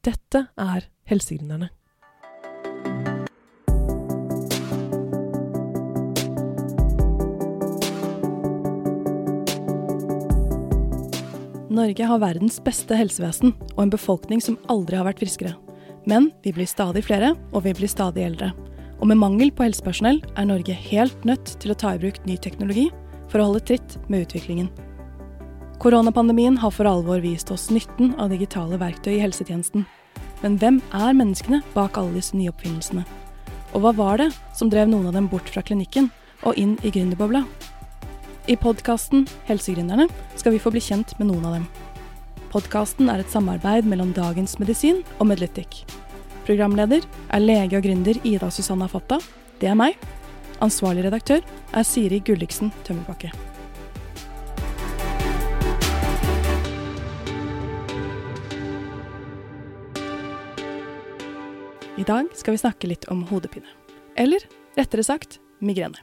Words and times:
Dette 0.00 0.46
er 0.56 0.86
Helsegründerne. 1.10 1.66
Norge 11.70 12.06
har 12.08 12.22
verdens 12.22 12.56
beste 12.64 12.96
helsevesen 12.96 13.52
og 13.76 13.84
en 13.84 13.92
befolkning 13.92 14.40
som 14.40 14.56
aldri 14.72 14.96
har 14.96 15.04
vært 15.04 15.20
friskere. 15.20 15.52
Men 16.08 16.32
vi 16.40 16.54
blir 16.56 16.70
stadig 16.70 17.04
flere, 17.04 17.34
og 17.52 17.66
vi 17.68 17.76
blir 17.76 17.92
stadig 17.92 18.24
eldre. 18.24 18.54
Og 19.04 19.08
med 19.12 19.20
mangel 19.20 19.52
på 19.52 19.68
helsepersonell 19.68 20.22
er 20.32 20.48
Norge 20.48 20.80
helt 20.88 21.28
nødt 21.28 21.58
til 21.60 21.74
å 21.74 21.76
ta 21.76 21.92
i 21.92 22.00
bruk 22.00 22.24
ny 22.24 22.40
teknologi 22.40 22.88
for 23.28 23.42
å 23.42 23.50
holde 23.50 23.66
tritt 23.68 24.00
med 24.08 24.24
utviklingen. 24.24 24.72
Koronapandemien 25.80 26.58
har 26.60 26.74
for 26.76 26.84
alvor 26.84 27.22
vist 27.24 27.48
oss 27.50 27.70
nytten 27.72 28.12
av 28.20 28.28
digitale 28.28 28.76
verktøy 28.76 29.14
i 29.14 29.22
helsetjenesten. 29.22 29.86
Men 30.42 30.58
hvem 30.60 30.80
er 30.92 31.16
menneskene 31.16 31.62
bak 31.72 31.96
alle 31.96 32.18
disse 32.18 32.36
nye 32.36 32.52
oppfinnelsene? 32.52 33.06
Og 33.72 33.80
hva 33.80 33.94
var 33.96 34.20
det 34.20 34.26
som 34.58 34.68
drev 34.68 34.90
noen 34.92 35.08
av 35.08 35.16
dem 35.16 35.30
bort 35.32 35.48
fra 35.48 35.64
klinikken 35.64 36.10
og 36.44 36.60
inn 36.60 36.76
i 36.84 36.92
gründerbobla? 36.92 37.46
I 38.44 38.58
podkasten 38.60 39.24
Helsegründerne 39.48 40.10
skal 40.36 40.52
vi 40.52 40.60
få 40.60 40.72
bli 40.74 40.84
kjent 40.84 41.14
med 41.16 41.30
noen 41.30 41.48
av 41.48 41.56
dem. 41.56 41.68
Podkasten 42.52 43.08
er 43.08 43.24
et 43.24 43.32
samarbeid 43.32 43.88
mellom 43.88 44.12
Dagens 44.12 44.58
Medisin 44.60 45.00
og 45.16 45.30
Medlytic. 45.32 45.86
Programleder 46.44 47.06
er 47.32 47.46
lege 47.46 47.80
og 47.80 47.86
gründer 47.88 48.20
Ida 48.20 48.52
Susanna 48.52 48.90
Fatta. 48.90 49.16
Det 49.62 49.72
er 49.72 49.80
meg. 49.80 49.96
Ansvarlig 50.60 51.06
redaktør 51.08 51.40
er 51.72 51.88
Siri 51.88 52.20
Gulliksen 52.20 52.68
Tømmerbakke. 52.84 53.32
I 62.00 62.04
dag 62.04 62.26
skal 62.34 62.54
vi 62.54 62.58
snakke 62.58 62.88
litt 62.88 63.02
om 63.12 63.26
hodepine. 63.28 63.66
Eller 64.16 64.40
rettere 64.72 65.02
sagt 65.04 65.34
migrene. 65.60 66.00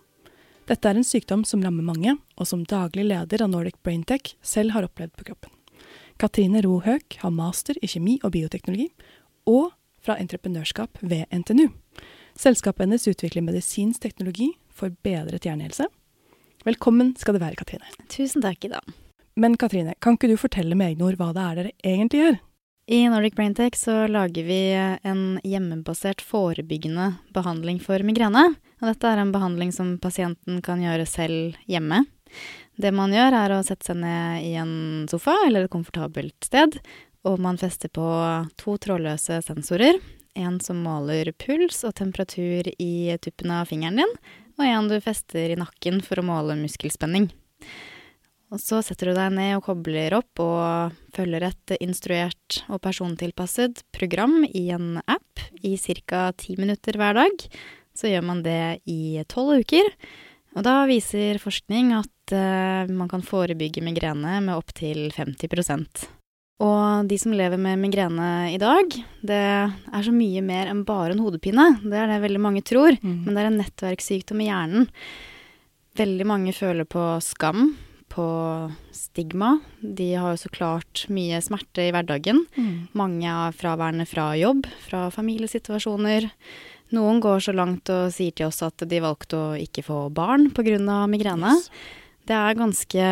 Dette 0.70 0.86
er 0.86 1.00
en 1.00 1.08
sykdom 1.08 1.42
som 1.48 1.64
rammer 1.66 1.82
mange, 1.88 2.14
og 2.38 2.46
som 2.46 2.62
daglig 2.70 3.08
leder 3.08 3.42
av 3.42 3.50
Nordic 3.50 3.80
Braintech 3.82 4.36
selv 4.46 4.76
har 4.76 4.86
opplevd 4.86 5.16
på 5.18 5.26
kroppen. 5.32 5.50
Katrine 6.22 6.62
Rohøk 6.62 7.18
har 7.24 7.34
master 7.34 7.80
i 7.82 7.90
kjemi 7.90 8.20
og 8.22 8.36
bioteknologi, 8.36 8.92
og 9.50 9.72
fra 9.98 10.20
entreprenørskap 10.22 11.02
ved 11.02 11.26
NTNU. 11.34 11.72
Selskapet 12.38 12.86
hennes 12.86 13.10
utvikler 13.10 13.48
medisinsk 13.48 14.06
teknologi 14.06 14.52
for 14.70 14.94
bedret 15.02 15.50
hjernehelse. 15.50 15.90
Velkommen 16.68 17.16
skal 17.18 17.40
du 17.40 17.42
være, 17.42 17.58
Katrine. 17.58 17.90
Tusen 18.06 18.46
takk, 18.46 18.70
Ida. 18.70 18.84
Men 19.34 19.58
Katrine, 19.58 19.98
kan 19.98 20.14
ikke 20.14 20.30
du 20.30 20.38
fortelle 20.38 20.78
med 20.78 20.94
egne 20.94 21.10
ord 21.10 21.18
hva 21.18 21.34
det 21.34 21.48
er 21.48 21.58
dere 21.64 21.76
egentlig 21.82 22.22
gjør? 22.22 22.40
I 22.90 23.10
Nordic 23.10 23.36
Braintech 23.36 23.76
så 23.76 24.08
lager 24.08 24.44
vi 24.44 24.72
en 25.04 25.40
hjemmebasert 25.44 26.22
forebyggende 26.22 27.14
behandling 27.36 27.82
for 27.84 28.00
migrene. 28.00 28.54
Og 28.80 28.86
dette 28.88 29.10
er 29.12 29.20
en 29.20 29.34
behandling 29.34 29.74
som 29.76 29.98
pasienten 30.00 30.62
kan 30.64 30.80
gjøre 30.80 31.04
selv 31.04 31.58
hjemme. 31.68 32.06
Det 32.80 32.94
man 32.96 33.12
gjør, 33.12 33.36
er 33.36 33.56
å 33.58 33.66
sette 33.68 33.90
seg 33.90 34.00
ned 34.00 34.46
i 34.48 34.54
en 34.62 34.72
sofa 35.12 35.36
eller 35.50 35.68
et 35.68 35.74
komfortabelt 35.74 36.48
sted, 36.48 36.78
og 37.28 37.44
man 37.44 37.60
fester 37.60 37.92
på 37.92 38.08
to 38.56 38.78
trådløse 38.80 39.42
sensorer. 39.44 40.00
En 40.40 40.62
som 40.64 40.80
måler 40.80 41.34
puls 41.36 41.84
og 41.84 41.98
temperatur 42.00 42.72
i 42.72 43.18
tuppen 43.20 43.52
av 43.52 43.68
fingeren 43.68 44.00
din, 44.00 44.18
og 44.56 44.64
en 44.64 44.88
du 44.88 44.96
fester 45.04 45.52
i 45.52 45.60
nakken 45.60 46.00
for 46.08 46.24
å 46.24 46.28
måle 46.32 46.56
muskelspenning. 46.64 47.28
Og 48.48 48.62
så 48.64 48.80
setter 48.86 49.12
du 49.12 49.18
deg 49.18 49.34
ned 49.36 49.58
og 49.58 49.66
kobler 49.66 50.16
opp 50.16 50.40
og 50.40 50.96
følger 51.16 51.50
et 51.50 51.74
instruert 51.84 52.62
og 52.72 52.80
persontilpasset 52.86 53.84
program 53.96 54.40
i 54.48 54.70
en 54.76 55.02
app 55.04 55.44
i 55.68 55.76
ca. 55.76 56.30
ti 56.32 56.56
minutter 56.60 56.96
hver 56.96 57.18
dag. 57.20 57.48
Så 57.98 58.08
gjør 58.08 58.24
man 58.30 58.44
det 58.46 58.80
i 58.88 59.20
tolv 59.28 59.66
uker. 59.66 59.92
Og 60.56 60.64
da 60.64 60.86
viser 60.90 61.42
forskning 61.44 61.92
at 61.98 62.34
uh, 62.34 62.88
man 62.88 63.12
kan 63.12 63.26
forebygge 63.26 63.84
migrene 63.84 64.40
med 64.46 64.56
opptil 64.56 65.10
50% 65.12 66.08
og 66.58 67.06
de 67.06 67.18
som 67.22 67.34
lever 67.38 67.60
med 67.62 67.78
migrene 67.78 68.50
i 68.50 68.58
dag, 68.58 68.94
det 69.22 69.38
er 69.38 70.06
så 70.06 70.14
mye 70.14 70.42
mer 70.42 70.72
enn 70.72 70.82
bare 70.88 71.14
en 71.14 71.22
hodepine. 71.22 71.68
Det 71.84 72.00
er 72.02 72.10
det 72.10 72.24
veldig 72.24 72.42
mange 72.42 72.64
tror, 72.66 72.98
mm. 72.98 73.18
men 73.26 73.36
det 73.36 73.44
er 73.44 73.50
en 73.52 73.60
nettverkssykdom 73.62 74.42
i 74.42 74.48
hjernen. 74.50 74.88
Veldig 75.98 76.28
mange 76.30 76.56
føler 76.58 76.90
på 76.90 77.04
skam, 77.26 77.76
på 78.12 78.28
stigma. 78.96 79.58
De 79.82 80.14
har 80.16 80.34
jo 80.34 80.42
så 80.46 80.52
klart 80.54 81.06
mye 81.14 81.40
smerte 81.44 81.88
i 81.88 81.92
hverdagen. 81.94 82.46
Mm. 82.58 82.88
Mange 82.98 83.28
er 83.28 83.56
fraværende 83.58 84.08
fra 84.10 84.32
jobb, 84.40 84.66
fra 84.88 85.08
familiesituasjoner. 85.14 86.30
Noen 86.96 87.22
går 87.24 87.44
så 87.44 87.54
langt 87.56 87.92
og 87.92 88.12
sier 88.16 88.36
til 88.36 88.48
oss 88.48 88.64
at 88.64 88.86
de 88.88 89.04
valgte 89.04 89.38
å 89.40 89.56
ikke 89.60 89.84
få 89.86 90.02
barn 90.16 90.50
pga. 90.56 91.06
migrene. 91.12 91.56
Yes. 91.58 91.72
Det 92.28 92.36
er 92.36 92.60
ganske 92.60 93.08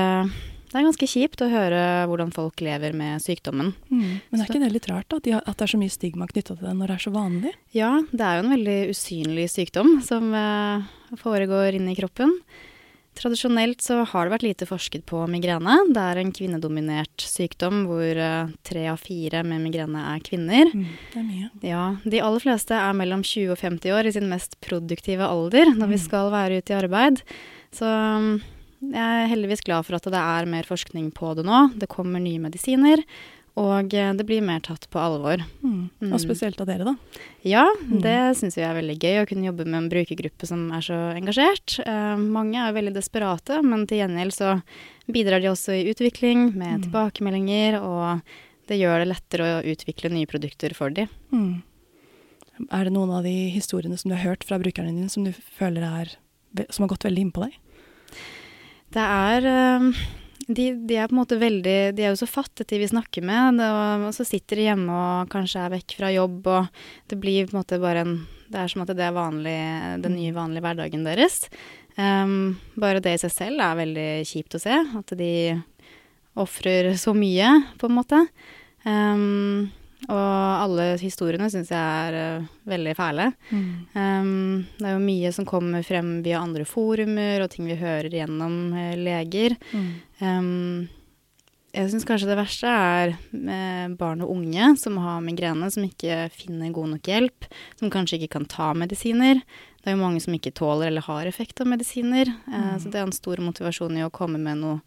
det 0.76 0.82
er 0.82 0.90
ganske 0.90 1.08
kjipt 1.08 1.40
å 1.40 1.48
høre 1.48 1.82
hvordan 2.10 2.34
folk 2.36 2.60
lever 2.60 2.92
med 2.92 3.24
sykdommen. 3.24 3.70
Mm. 3.88 4.20
Men 4.28 4.42
er 4.42 4.50
ikke 4.50 4.60
det 4.60 4.74
litt 4.74 4.90
rart 4.92 5.08
da, 5.08 5.22
at, 5.40 5.54
det 5.56 5.64
er 5.64 5.72
så 5.72 5.80
mye 5.80 5.94
stigma 5.94 6.28
knytta 6.28 6.58
til 6.58 6.66
det 6.68 6.74
når 6.76 6.92
det 6.92 6.98
er 6.98 7.04
så 7.06 7.14
vanlig? 7.16 7.54
Ja, 7.72 7.92
det 8.12 8.26
er 8.26 8.36
jo 8.36 8.44
en 8.44 8.52
veldig 8.52 8.80
usynlig 8.92 9.46
sykdom 9.54 9.94
som 10.04 10.34
eh, 10.36 10.90
foregår 11.22 11.78
inni 11.80 11.96
kroppen. 11.96 12.34
Tradisjonelt 13.16 13.84
så 13.84 14.02
har 14.04 14.26
det 14.26 14.34
vært 14.34 14.46
lite 14.46 14.68
forsket 14.68 15.06
på 15.08 15.22
migrene. 15.32 15.78
Det 15.96 16.02
er 16.02 16.20
en 16.20 16.34
kvinnedominert 16.36 17.24
sykdom 17.24 17.86
hvor 17.90 18.20
uh, 18.20 18.52
tre 18.68 18.88
av 18.92 19.00
fire 19.00 19.44
med 19.48 19.64
migrene 19.64 20.02
er 20.12 20.24
kvinner. 20.26 20.72
Mm, 20.74 20.90
det 21.14 21.22
er 21.22 21.28
mye. 21.28 21.52
Ja, 21.64 21.86
De 22.04 22.24
aller 22.26 22.44
fleste 22.44 22.76
er 22.76 22.98
mellom 22.98 23.24
20 23.24 23.56
og 23.56 23.62
50 23.62 23.96
år 23.96 24.10
i 24.10 24.16
sin 24.18 24.28
mest 24.32 24.60
produktive 24.66 25.24
alder 25.28 25.72
når 25.72 25.88
mm. 25.88 25.94
vi 25.96 26.02
skal 26.04 26.34
være 26.34 26.60
ute 26.60 26.76
i 26.76 26.78
arbeid. 26.82 27.24
Så 27.76 27.88
um, 27.88 28.36
jeg 28.84 29.24
er 29.24 29.32
heldigvis 29.32 29.64
glad 29.66 29.88
for 29.88 29.98
at 29.98 30.12
det 30.12 30.22
er 30.22 30.52
mer 30.52 30.68
forskning 30.68 31.08
på 31.16 31.32
det 31.38 31.46
nå. 31.48 31.62
Det 31.80 31.90
kommer 31.92 32.20
nye 32.20 32.44
medisiner. 32.44 33.02
Og 33.56 33.94
eh, 33.96 34.12
det 34.18 34.26
blir 34.28 34.44
mer 34.44 34.60
tatt 34.64 34.88
på 34.92 35.00
alvor. 35.00 35.44
Mm. 35.64 35.88
Og 36.04 36.16
mm. 36.16 36.22
spesielt 36.24 36.60
av 36.60 36.68
dere, 36.68 36.88
da. 36.90 37.22
Ja, 37.48 37.64
mm. 37.88 38.00
det 38.04 38.18
syns 38.40 38.58
vi 38.60 38.66
er 38.68 38.76
veldig 38.76 38.98
gøy 39.00 39.22
å 39.22 39.28
kunne 39.30 39.48
jobbe 39.48 39.68
med 39.68 39.78
en 39.80 39.92
brukergruppe 39.94 40.50
som 40.50 40.66
er 40.76 40.84
så 40.84 40.98
engasjert. 41.16 41.78
Uh, 41.88 42.18
mange 42.20 42.60
er 42.60 42.76
veldig 42.76 42.96
desperate, 42.98 43.62
men 43.64 43.86
til 43.88 44.04
gjengjeld 44.04 44.36
så 44.36 44.58
bidrar 45.08 45.44
de 45.44 45.54
også 45.54 45.78
i 45.78 45.86
utvikling 45.94 46.50
med 46.52 46.82
mm. 46.82 46.84
tilbakemeldinger, 46.90 47.80
og 47.80 48.68
det 48.68 48.82
gjør 48.82 49.04
det 49.04 49.10
lettere 49.14 49.48
å 49.48 49.64
utvikle 49.72 50.12
nye 50.12 50.30
produkter 50.30 50.76
for 50.76 50.92
dem. 50.92 51.08
Mm. 51.32 51.64
Er 52.72 52.88
det 52.88 52.96
noen 52.96 53.12
av 53.14 53.24
de 53.28 53.36
historiene 53.54 53.98
som 54.00 54.12
du 54.12 54.18
har 54.18 54.26
hørt 54.34 54.44
fra 54.48 54.60
brukerne 54.60 54.94
dine 54.96 55.12
som 55.12 55.24
du 55.28 55.32
føler 55.32 55.86
er, 55.86 56.14
som 56.72 56.86
har 56.86 56.92
gått 56.92 57.08
veldig 57.08 57.28
inn 57.28 57.34
på 57.36 57.44
deg? 57.44 57.56
Det 58.96 59.04
er 59.04 59.48
ehm, 59.50 59.90
de, 60.48 60.66
de, 60.86 60.98
er 60.98 61.10
på 61.10 61.16
en 61.16 61.22
måte 61.24 61.40
veldig 61.42 61.78
De 61.98 62.04
er 62.04 62.12
jo 62.12 62.20
så 62.20 62.28
fattet, 62.30 62.68
de 62.70 62.80
vi 62.82 62.90
snakker 62.90 63.26
med. 63.26 63.62
Og, 63.66 64.10
så 64.16 64.26
sitter 64.28 64.60
de 64.60 64.68
hjemme 64.68 64.94
og 64.94 65.32
kanskje 65.34 65.64
er 65.64 65.74
vekk 65.74 65.98
fra 66.00 66.12
jobb, 66.14 66.50
og 66.52 66.68
det 67.10 67.20
blir 67.22 67.48
på 67.48 67.56
en 67.56 67.62
måte 67.64 67.82
bare 67.82 68.06
en 68.06 68.16
Det 68.46 68.60
er 68.62 68.70
som 68.70 68.84
at 68.84 68.92
det 68.94 69.02
er 69.02 69.16
vanlig, 69.16 69.58
den 70.04 70.20
nye, 70.20 70.34
vanlige 70.36 70.62
hverdagen 70.62 71.08
deres. 71.08 71.48
Um, 71.98 72.60
bare 72.78 73.02
det 73.02 73.16
i 73.16 73.22
seg 73.24 73.32
selv 73.34 73.64
er 73.64 73.80
veldig 73.80 74.10
kjipt 74.30 74.58
å 74.58 74.62
se. 74.62 74.76
At 75.00 75.16
de 75.18 75.32
ofrer 76.38 76.92
så 77.00 77.16
mye, 77.18 77.50
på 77.82 77.90
en 77.90 77.98
måte. 77.98 78.20
Um, 78.86 79.72
og 80.10 80.64
alle 80.66 80.88
historiene 81.02 81.48
syns 81.52 81.72
jeg 81.74 81.80
er 82.10 82.18
uh, 82.42 82.50
veldig 82.70 82.94
fæle. 82.98 83.30
Mm. 83.50 83.70
Um, 83.96 84.66
det 84.78 84.90
er 84.90 84.94
jo 84.96 85.06
mye 85.06 85.32
som 85.36 85.48
kommer 85.50 85.86
frem 85.86 86.20
via 86.26 86.42
andre 86.44 86.66
forumer 86.70 87.46
og 87.46 87.50
ting 87.54 87.70
vi 87.70 87.80
hører 87.80 88.14
gjennom 88.14 88.76
uh, 88.76 88.94
leger. 89.00 89.58
Mm. 89.74 89.90
Um, 90.22 91.06
jeg 91.76 91.92
syns 91.92 92.08
kanskje 92.08 92.30
det 92.30 92.40
verste 92.40 92.72
er 92.72 93.16
med 93.36 93.98
barn 94.00 94.24
og 94.24 94.32
unge 94.38 94.70
som 94.80 95.00
har 95.04 95.24
migrene, 95.26 95.68
som 95.74 95.84
ikke 95.84 96.30
finner 96.32 96.72
god 96.76 96.94
nok 96.94 97.10
hjelp, 97.12 97.50
som 97.80 97.92
kanskje 97.92 98.22
ikke 98.22 98.38
kan 98.38 98.48
ta 98.52 98.70
medisiner. 98.78 99.42
Det 99.82 99.92
er 99.92 99.98
jo 99.98 100.04
mange 100.06 100.22
som 100.24 100.34
ikke 100.38 100.54
tåler 100.56 100.88
eller 100.88 101.04
har 101.06 101.28
effekt 101.30 101.60
av 101.62 101.70
medisiner. 101.70 102.32
Uh, 102.48 102.76
mm. 102.76 102.80
Så 102.84 102.94
det 102.94 103.02
er 103.02 103.10
en 103.10 103.16
stor 103.16 103.44
motivasjon 103.44 104.00
i 104.00 104.06
å 104.06 104.14
komme 104.14 104.40
med 104.42 104.64
noe 104.64 104.80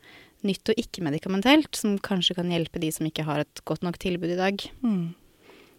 nytt 0.47 0.71
og 0.71 0.79
ikke-medikamentelt, 0.81 1.73
som 1.77 1.97
kanskje 2.03 2.37
kan 2.39 2.53
hjelpe 2.53 2.83
de 2.83 2.93
som 2.95 3.09
ikke 3.09 3.27
har 3.27 3.43
et 3.43 3.65
godt 3.69 3.87
nok 3.87 3.99
tilbud 4.03 4.35
i 4.35 4.39
dag. 4.39 4.63
Mm. 4.85 5.17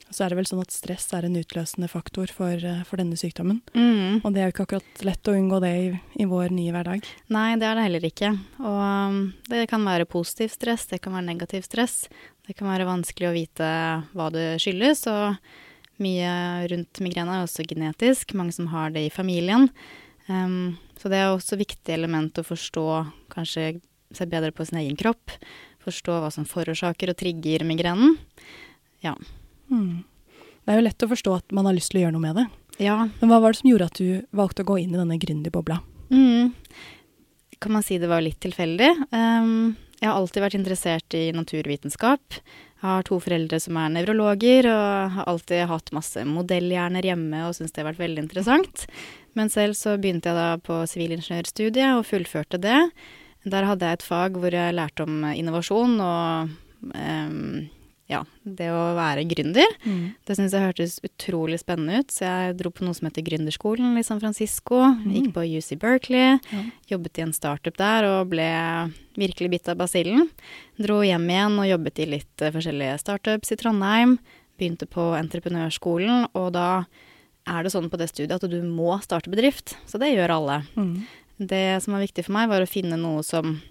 Så 0.09 0.23
er 0.25 0.31
det 0.31 0.39
vel 0.39 0.47
sånn 0.50 0.63
at 0.63 0.73
stress 0.73 1.06
er 1.13 1.27
en 1.27 1.38
utløsende 1.38 1.89
faktor 1.89 2.31
for, 2.33 2.57
eh, 2.57 2.81
for 2.88 2.97
denne 2.97 3.17
sykdommen. 3.19 3.61
Mm. 3.77 4.25
Og 4.25 4.33
det 4.33 4.41
er 4.41 4.50
jo 4.50 4.53
ikke 4.56 4.65
akkurat 4.65 5.03
lett 5.06 5.29
å 5.29 5.35
unngå 5.38 5.59
det 5.61 5.73
i, 5.77 5.88
i, 6.23 6.25
vår 6.29 6.50
nye 6.56 6.73
hverdag. 6.73 7.06
Nei, 7.35 7.53
det 7.61 7.67
er 7.69 7.77
det 7.77 7.85
heller 7.85 8.07
ikke. 8.09 8.31
Og 8.57 8.79
um, 8.81 9.19
det 9.51 9.67
kan 9.69 9.85
være 9.85 10.09
positiv 10.09 10.50
stress, 10.56 10.88
det 10.89 11.01
kan 11.06 11.13
være 11.13 11.29
negativ 11.29 11.67
stress. 11.67 12.07
Det 12.47 12.57
kan 12.57 12.71
være 12.71 12.89
vanskelig 12.89 13.29
å 13.29 13.35
vite 13.35 13.69
hva 14.17 14.31
det 14.33 14.47
skyldes, 14.63 15.06
og 15.13 16.01
mye 16.01 16.33
rundt 16.71 17.01
migrene 17.06 17.38
er 17.38 17.45
også 17.45 17.67
genetisk. 17.69 18.33
Mange 18.39 18.56
som 18.56 18.71
har 18.73 18.89
det 18.95 19.06
i 19.06 19.13
familien. 19.13 19.69
Um, 20.25 20.79
så 20.97 21.13
det 21.13 21.21
er 21.21 21.29
også 21.29 21.59
viktig 21.59 21.94
element 21.94 22.41
å 22.41 22.47
forstå 22.47 22.88
kanskje 23.29 23.75
se 24.15 24.27
bedre 24.29 24.51
på 24.56 24.65
sin 24.65 24.81
egen 24.81 24.97
kropp. 25.00 25.33
Forstå 25.85 26.19
hva 26.21 26.31
som 26.33 26.47
forårsaker 26.50 27.11
og 27.11 27.19
trigger 27.19 27.65
migrenen. 27.67 28.17
Ja. 29.06 29.15
Mm. 29.71 30.03
Det 30.65 30.73
er 30.73 30.79
jo 30.79 30.85
lett 30.85 31.06
å 31.06 31.11
forstå 31.11 31.35
at 31.39 31.56
man 31.56 31.69
har 31.69 31.77
lyst 31.77 31.94
til 31.94 32.01
å 32.01 32.06
gjøre 32.06 32.15
noe 32.17 32.25
med 32.27 32.39
det. 32.41 32.47
Ja. 32.83 32.97
Men 33.19 33.31
hva 33.31 33.41
var 33.44 33.53
det 33.53 33.61
som 33.61 33.69
gjorde 33.71 33.89
at 33.89 34.00
du 34.00 34.25
valgte 34.35 34.63
å 34.63 34.69
gå 34.69 34.79
inn 34.81 34.95
i 34.95 35.00
denne 35.00 35.19
gründerbobla? 35.19 35.79
Mm. 36.09 36.51
Kan 37.59 37.75
man 37.75 37.83
si 37.83 38.00
det 38.00 38.09
var 38.11 38.23
litt 38.23 38.39
tilfeldig? 38.44 38.89
Um, 39.11 39.75
jeg 40.00 40.07
har 40.07 40.15
alltid 40.15 40.44
vært 40.45 40.56
interessert 40.56 41.15
i 41.17 41.25
naturvitenskap. 41.35 42.39
Jeg 42.39 42.88
har 42.88 43.03
to 43.03 43.17
foreldre 43.19 43.59
som 43.59 43.75
er 43.81 43.91
nevrologer, 43.91 44.69
og 44.71 45.15
har 45.17 45.27
alltid 45.27 45.65
hatt 45.67 45.91
masse 45.95 46.23
modellhjerner 46.23 47.03
hjemme 47.09 47.41
og 47.50 47.57
syns 47.57 47.75
det 47.75 47.83
har 47.83 47.89
vært 47.89 48.06
veldig 48.06 48.23
interessant. 48.23 48.85
Men 49.35 49.51
selv 49.51 49.75
så 49.75 49.97
begynte 50.00 50.31
jeg 50.31 50.39
da 50.39 50.53
på 50.63 50.79
sivilingeniørstudiet 50.88 51.97
og 51.97 52.07
fullførte 52.07 52.61
det. 52.63 52.79
Der 53.47 53.63
hadde 53.69 53.86
jeg 53.88 54.00
et 54.00 54.03
fag 54.03 54.36
hvor 54.39 54.51
jeg 54.51 54.75
lærte 54.75 55.06
om 55.06 55.24
innovasjon 55.31 56.00
og 56.03 56.50
um, 56.91 57.69
ja, 58.09 58.24
det 58.44 58.68
å 58.74 58.95
være 58.97 59.21
gründer. 59.30 59.69
Mm. 59.86 60.15
Det 60.25 60.36
syntes 60.36 60.56
jeg 60.57 60.65
hørtes 60.65 60.95
utrolig 61.06 61.59
spennende 61.62 62.00
ut, 62.01 62.09
så 62.12 62.25
jeg 62.25 62.56
dro 62.57 62.71
på 62.74 62.81
noe 62.83 62.97
som 62.97 63.06
heter 63.06 63.21
Gründerskolen 63.27 64.00
i 64.01 64.03
San 64.03 64.18
Francisco. 64.19 64.80
Mm. 64.81 65.12
Gikk 65.13 65.27
på 65.36 65.44
UC 65.45 65.69
Berkeley, 65.80 66.39
Ja. 66.50 66.63
jobbet 66.89 67.19
i 67.19 67.25
en 67.27 67.33
startup 67.38 67.77
der 67.77 68.07
og 68.09 68.31
ble 68.33 68.50
virkelig 69.13 69.51
bitt 69.53 69.69
av 69.69 69.77
basillen. 69.77 70.25
Dro 70.81 71.03
hjem 71.06 71.30
igjen 71.30 71.59
og 71.62 71.69
jobbet 71.69 72.01
i 72.01 72.09
litt 72.18 72.42
eh, 72.42 72.51
forskjellige 72.56 72.97
startups 73.06 73.53
i 73.53 73.59
Trondheim. 73.62 74.18
Begynte 74.57 74.89
på 74.89 75.12
entreprenørskolen, 75.15 76.31
og 76.33 76.51
da 76.57 76.85
er 77.47 77.63
det 77.63 77.71
sånn 77.71 77.92
på 77.94 77.97
det 78.01 78.09
studiet 78.09 78.42
at 78.42 78.50
du 78.50 78.57
må 78.65 78.97
starte 79.06 79.30
bedrift. 79.30 79.77
Så 79.85 80.01
det 80.01 80.15
gjør 80.15 80.33
alle. 80.39 80.63
Mm. 80.75 81.06
Det 81.39 81.81
som 81.83 81.94
var 81.95 82.03
viktig 82.03 82.25
for 82.27 82.36
meg, 82.36 82.50
var 82.51 82.62
å 82.62 82.69
finne 82.69 82.97
noe 83.00 83.24
som 83.24 83.62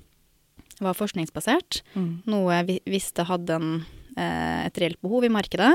var 0.81 0.95
forskningsbasert. 0.97 1.83
Mm. 1.95 2.11
Noe 2.31 2.59
jeg 2.63 2.81
visste 2.87 3.25
hadde 3.29 3.51
en, 3.59 3.71
eh, 4.17 4.67
et 4.67 4.79
reelt 4.81 5.01
behov 5.03 5.25
i 5.25 5.33
markedet. 5.33 5.75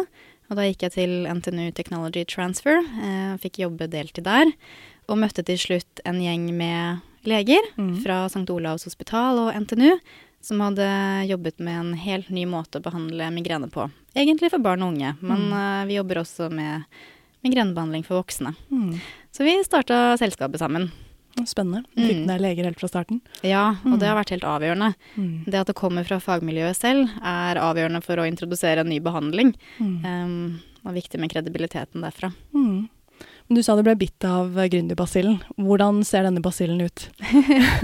Og 0.49 0.57
da 0.57 0.63
gikk 0.67 0.83
jeg 0.87 0.91
til 0.97 1.13
NTNU 1.27 1.71
Technology 1.73 2.25
Transfer, 2.25 2.79
eh, 2.79 3.37
fikk 3.37 3.61
jobbe 3.63 3.87
deltid 3.89 4.23
der. 4.25 4.51
Og 5.09 5.17
møtte 5.19 5.43
til 5.45 5.57
slutt 5.57 6.01
en 6.05 6.19
gjeng 6.21 6.49
med 6.55 7.01
leger 7.25 7.61
Mm. 7.77 8.01
fra 8.03 8.25
St. 8.27 8.49
Olavs 8.49 8.83
hospital 8.85 9.37
og 9.39 9.53
NTNU 9.55 9.99
som 10.41 10.59
hadde 10.59 11.27
jobbet 11.29 11.59
med 11.59 11.79
en 11.79 11.93
helt 11.93 12.29
ny 12.29 12.45
måte 12.45 12.79
å 12.79 12.83
behandle 12.83 13.31
migrene 13.31 13.69
på. 13.71 13.89
Egentlig 14.15 14.49
for 14.51 14.59
barn 14.59 14.81
og 14.83 14.93
unge, 14.93 15.15
men 15.21 15.49
Mm. 15.49 15.53
uh, 15.53 15.85
vi 15.85 15.93
jobber 15.95 16.15
også 16.23 16.51
med 16.51 16.83
migrenebehandling 17.43 18.03
for 18.05 18.21
voksne. 18.21 18.55
Mm. 18.71 18.99
Så 19.31 19.43
vi 19.43 19.63
starta 19.63 20.17
selskapet 20.17 20.59
sammen. 20.59 20.91
Spennende. 21.45 21.83
Fikk 21.97 22.19
Mm. 22.19 22.25
med 22.25 22.29
deg 22.29 22.41
leger 22.41 22.63
helt 22.69 22.79
fra 22.79 22.87
starten. 22.87 23.21
Ja, 23.43 23.69
og 23.83 23.93
Mm. 23.95 23.99
det 23.99 24.07
har 24.07 24.15
vært 24.23 24.29
helt 24.29 24.43
avgjørende. 24.43 24.95
Mm. 25.17 25.45
Det 25.45 25.55
at 25.59 25.67
det 25.67 25.75
kommer 25.75 26.05
fra 26.05 26.19
fagmiljøet 26.19 26.75
selv, 26.77 27.09
er 27.23 27.55
avgjørende 27.57 28.03
for 28.03 28.15
å 28.17 28.27
introdusere 28.29 28.79
en 28.79 28.89
ny 28.89 28.99
behandling. 28.99 29.55
Mm. 29.79 30.05
Um, 30.05 30.61
og 30.85 30.93
viktig 30.93 31.19
med 31.19 31.31
kredibiliteten 31.31 32.01
derfra. 32.03 32.33
Mm. 32.53 32.87
Men 33.49 33.55
du 33.55 33.61
sa 33.63 33.75
du 33.75 33.83
ble 33.83 33.95
bitt 33.95 34.23
av 34.23 34.53
gründerbasillen. 34.53 35.41
Hvordan 35.57 36.03
ser 36.05 36.23
denne 36.23 36.41
basillen 36.41 36.81
ut? 36.81 37.09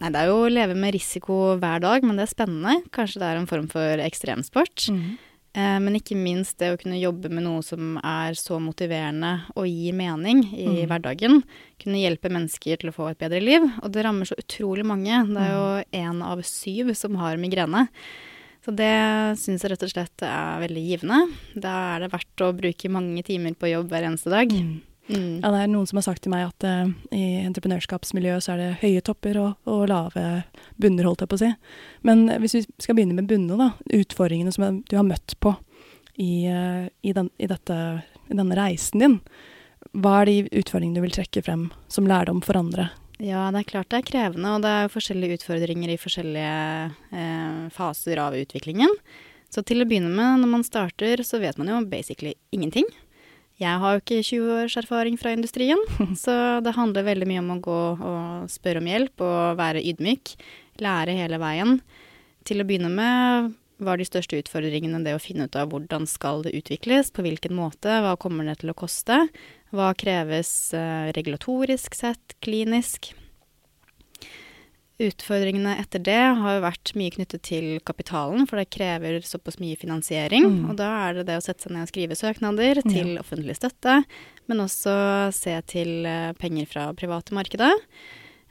Nei, 0.00 0.10
det 0.10 0.20
er 0.20 0.26
jo 0.28 0.40
å 0.44 0.50
leve 0.52 0.74
med 0.76 0.92
risiko 0.96 1.56
hver 1.60 1.80
dag, 1.80 2.02
men 2.04 2.16
det 2.18 2.26
er 2.26 2.34
spennende. 2.34 2.74
Kanskje 2.92 3.20
det 3.22 3.28
er 3.30 3.36
en 3.40 3.46
form 3.48 3.68
for 3.70 4.02
ekstremsport. 4.04 4.88
Mm. 4.92 5.16
Eh, 5.54 5.78
men 5.78 5.94
ikke 5.94 6.16
minst 6.18 6.58
det 6.58 6.72
å 6.74 6.78
kunne 6.80 6.98
jobbe 6.98 7.30
med 7.30 7.44
noe 7.46 7.62
som 7.62 7.94
er 8.02 8.34
så 8.34 8.58
motiverende 8.58 9.44
og 9.54 9.68
gir 9.70 9.94
mening 9.94 10.42
i 10.52 10.66
Mm. 10.66 10.88
hverdagen. 10.90 11.42
Kunne 11.78 12.02
hjelpe 12.02 12.28
mennesker 12.28 12.76
til 12.76 12.90
å 12.90 12.94
få 12.94 13.10
et 13.10 13.18
bedre 13.18 13.40
liv. 13.40 13.62
Og 13.82 13.92
det 13.92 14.04
rammer 14.04 14.26
så 14.26 14.34
utrolig 14.36 14.84
mange. 14.84 15.14
Det 15.28 15.36
er 15.38 15.52
jo 15.54 15.84
én 15.92 16.22
av 16.24 16.42
syv 16.42 16.94
som 16.96 17.14
har 17.16 17.36
migrene. 17.36 17.88
Så 18.64 18.74
det 18.74 19.36
syns 19.38 19.62
jeg 19.62 19.70
rett 19.70 19.82
og 19.84 19.90
slett 19.92 20.22
er 20.22 20.66
veldig 20.66 20.84
givende. 20.88 21.32
Da 21.54 21.96
er 21.96 22.00
det 22.00 22.10
verdt 22.12 22.36
å 22.40 22.52
bruke 22.56 22.90
mange 22.90 23.22
timer 23.22 23.54
på 23.54 23.70
jobb 23.70 23.90
hver 23.90 24.04
eneste 24.08 24.30
dag. 24.30 24.48
Mm. 24.48 24.80
Mm. 25.08 25.42
Ja, 25.42 25.50
det 25.52 25.58
er 25.60 25.68
noen 25.68 25.88
som 25.88 25.98
har 26.00 26.06
sagt 26.06 26.24
til 26.24 26.32
meg 26.32 26.46
at 26.46 26.64
uh, 26.64 26.88
i 27.12 27.44
entreprenørskapsmiljøet 27.44 28.44
så 28.46 28.54
er 28.54 28.62
det 28.62 28.70
høye 28.80 29.02
topper 29.04 29.38
og, 29.42 29.68
og 29.68 29.84
lave 29.90 30.24
bunner, 30.80 31.08
holdt 31.08 31.24
jeg 31.24 31.32
på 31.32 31.38
å 31.38 31.42
si. 31.42 31.50
Men 32.08 32.24
eh, 32.32 32.40
hvis 32.40 32.56
vi 32.56 32.62
skal 32.80 32.96
begynne 32.96 33.16
med 33.18 33.28
bunnene, 33.28 33.58
da. 33.60 33.98
Utfordringene 34.00 34.54
som 34.54 34.80
du 34.80 34.96
har 34.96 35.06
møtt 35.06 35.36
på 35.44 35.52
i, 36.16 36.46
uh, 36.48 36.88
i, 37.04 37.12
den, 37.16 37.28
i, 37.36 37.50
dette, 37.50 37.78
i 38.30 38.38
denne 38.38 38.56
reisen 38.58 39.04
din. 39.04 39.18
Hva 39.92 40.22
er 40.22 40.30
de 40.30 40.60
utfordringene 40.62 41.02
du 41.02 41.04
vil 41.04 41.16
trekke 41.18 41.44
frem 41.44 41.68
som 41.92 42.08
lærdom 42.08 42.40
for 42.44 42.56
andre? 42.58 42.88
Ja, 43.22 43.46
det 43.54 43.62
er 43.62 43.68
klart 43.68 43.92
det 43.92 44.00
er 44.00 44.08
krevende, 44.08 44.56
og 44.56 44.64
det 44.64 44.72
er 44.72 44.90
forskjellige 44.90 45.38
utfordringer 45.38 45.92
i 45.92 46.00
forskjellige 46.00 46.56
eh, 47.14 47.60
faser 47.74 48.18
av 48.18 48.34
utviklingen. 48.34 48.90
Så 49.54 49.62
til 49.62 49.84
å 49.84 49.86
begynne 49.86 50.10
med, 50.10 50.40
når 50.42 50.50
man 50.50 50.66
starter, 50.66 51.22
så 51.22 51.38
vet 51.38 51.60
man 51.60 51.70
jo 51.70 51.78
basically 51.86 52.34
ingenting. 52.50 52.88
Jeg 53.62 53.78
har 53.78 53.94
jo 53.94 54.02
ikke 54.02 54.22
20 54.26 54.54
års 54.56 54.74
erfaring 54.80 55.18
fra 55.20 55.30
industrien, 55.34 55.78
så 56.24 56.58
det 56.64 56.74
handler 56.74 57.06
veldig 57.06 57.28
mye 57.30 57.42
om 57.42 57.52
å 57.54 57.60
gå 57.62 57.80
og 57.94 58.48
spørre 58.50 58.82
om 58.82 58.88
hjelp 58.90 59.22
og 59.24 59.60
være 59.60 59.84
ydmyk. 59.92 60.34
Lære 60.82 61.14
hele 61.14 61.38
veien. 61.38 61.78
Til 62.44 62.60
å 62.60 62.66
begynne 62.66 62.90
med 62.92 63.52
var 63.84 63.98
de 63.98 64.06
største 64.06 64.38
utfordringene 64.38 65.02
det 65.04 65.14
å 65.16 65.22
finne 65.22 65.46
ut 65.48 65.58
av 65.58 65.70
hvordan 65.72 66.06
skal 66.10 66.44
det 66.44 66.54
utvikles, 66.58 67.10
på 67.14 67.24
hvilken 67.26 67.54
måte, 67.56 68.00
hva 68.02 68.14
kommer 68.20 68.46
det 68.46 68.60
til 68.62 68.72
å 68.72 68.78
koste, 68.78 69.24
hva 69.74 69.90
kreves 69.98 70.50
eh, 70.76 71.10
regulatorisk 71.16 71.96
sett, 71.98 72.36
klinisk. 72.44 73.12
Utfordringene 75.02 75.72
etter 75.82 75.98
det 76.06 76.20
har 76.38 76.56
jo 76.56 76.62
vært 76.62 76.92
mye 76.94 77.10
knyttet 77.10 77.42
til 77.48 77.64
kapitalen, 77.82 78.44
for 78.46 78.60
det 78.60 78.68
krever 78.70 79.16
såpass 79.26 79.58
mye 79.58 79.74
finansiering. 79.80 80.44
Mm. 80.46 80.68
Og 80.70 80.76
da 80.78 80.90
er 81.08 81.16
det 81.18 81.24
det 81.32 81.38
å 81.40 81.42
sette 81.42 81.66
seg 81.66 81.74
ned 81.74 81.88
og 81.88 81.90
skrive 81.90 82.18
søknader 82.18 82.78
til 82.86 83.16
offentlig 83.18 83.56
støtte, 83.58 83.96
men 84.46 84.62
også 84.62 84.94
se 85.34 85.56
til 85.66 86.06
eh, 86.06 86.30
penger 86.38 86.70
fra 86.70 86.84
private 86.94 87.34
markedet. 87.34 87.72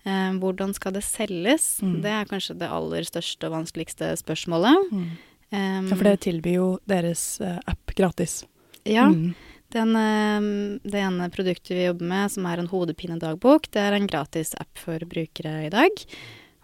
Eh, 0.03 0.33
hvordan 0.43 0.75
skal 0.75 0.97
det 0.97 1.05
selges? 1.07 1.77
Mm. 1.79 2.01
Det 2.03 2.11
er 2.11 2.27
kanskje 2.27 2.57
det 2.59 2.71
aller 2.75 3.07
største 3.07 3.47
og 3.47 3.55
vanskeligste 3.61 4.11
spørsmålet. 4.19 4.91
Mm. 4.91 5.07
Um, 5.53 5.87
Ja, 5.87 5.95
for 5.95 6.03
dere 6.09 6.19
tilbyr 6.27 6.55
jo 6.57 6.67
deres 6.89 7.23
eh, 7.39 7.59
app 7.71 7.95
gratis. 7.95 8.41
Ja, 8.83 9.07
Mm. 9.07 9.31
Den, 9.73 9.95
eh, 9.97 10.79
det 10.83 11.01
ene 11.01 11.29
produktet 11.33 11.75
vi 11.75 11.87
jobber 11.87 12.09
med, 12.09 12.31
som 12.31 12.45
er 12.49 12.61
en 12.61 12.69
hodepinedagbok, 12.71 13.69
det 13.73 13.81
er 13.81 13.97
en 13.97 14.07
gratis 14.09 14.53
app 14.61 14.77
for 14.79 15.03
brukere 15.09 15.65
i 15.67 15.73
dag. 15.73 16.03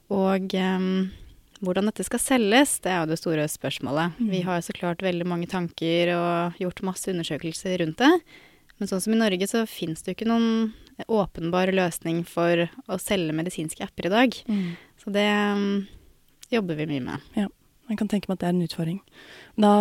Og 0.10 0.54
um, 0.58 1.10
hvordan 1.62 1.90
dette 1.90 2.06
skal 2.08 2.22
selges, 2.24 2.78
det 2.84 2.92
er 2.94 3.04
jo 3.04 3.12
det 3.12 3.20
store 3.20 3.46
spørsmålet. 3.52 4.18
Mm. 4.18 4.30
Vi 4.32 4.44
har 4.48 4.62
så 4.66 4.74
klart 4.76 5.04
veldig 5.06 5.28
mange 5.28 5.50
tanker 5.52 6.14
og 6.16 6.62
gjort 6.62 6.86
masse 6.88 7.12
undersøkelser 7.12 7.78
rundt 7.84 8.02
det. 8.02 8.14
Men 8.80 8.90
sånn 8.90 9.04
som 9.04 9.14
i 9.14 9.20
Norge 9.20 9.48
så 9.52 9.66
fins 9.68 10.02
det 10.02 10.14
jo 10.14 10.18
ikke 10.18 10.30
noen 10.32 10.72
åpenbar 11.12 11.72
løsning 11.76 12.24
for 12.28 12.66
å 12.88 13.00
selge 13.00 13.36
medisinske 13.36 13.84
apper 13.86 14.08
i 14.08 14.14
dag. 14.14 14.42
Mm. 14.48 14.68
Så 15.04 15.14
det 15.16 15.28
um, 15.28 15.88
jobber 16.52 16.80
vi 16.80 16.90
mye 16.96 17.06
med. 17.12 17.50
Jeg 17.90 17.98
kan 17.98 18.10
tenke 18.12 18.30
meg 18.30 18.38
at 18.38 18.44
det 18.44 18.48
er 18.48 18.54
en 18.54 18.66
utfordring. 18.68 18.98
Da 19.58 19.72